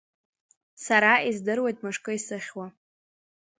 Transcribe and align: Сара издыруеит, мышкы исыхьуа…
Сара 0.85 1.11
издыруеит, 1.29 1.77
мышкы 1.83 2.11
исыхьуа… 2.17 2.67